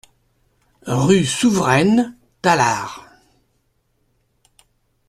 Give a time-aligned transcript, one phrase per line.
[0.87, 3.05] Rue Souveraine, Tallard